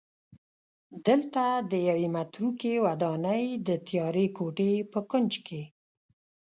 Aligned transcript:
دلته 1.07 1.43
د 1.71 1.73
یوې 1.89 2.07
متروکې 2.15 2.73
ودانۍ 2.85 3.45
د 3.67 3.69
تیارې 3.87 4.27
کوټې 4.37 4.73
په 4.91 4.99
کونج 5.09 5.33
کې 5.47 5.61